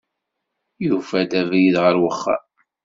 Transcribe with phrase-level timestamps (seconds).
[0.85, 2.45] Yufa-d abrid ɣer uxxam.